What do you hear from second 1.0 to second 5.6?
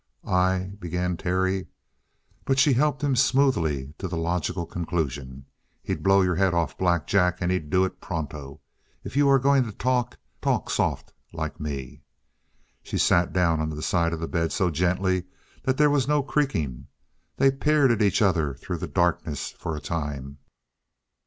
Terry. But she helped him smoothly to the logical conclusion.